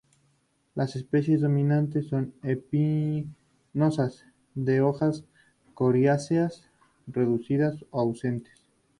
Las 0.73 0.95
especies 0.95 1.41
dominantes 1.41 2.07
son 2.07 2.33
espinosas, 2.41 4.25
de 4.55 4.81
hojas 4.81 5.25
coriáceas, 5.75 6.63
reducidas 7.05 7.85
o 7.91 7.99
ausentes. 8.01 8.65